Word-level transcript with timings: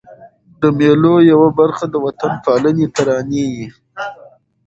د 0.61 0.63
مېلو 0.77 1.15
یوه 1.31 1.49
برخه 1.59 1.85
د 1.89 1.95
وطن 2.05 2.31
پالني 2.43 2.85
ترانې 2.95 3.45
يي. 3.55 3.67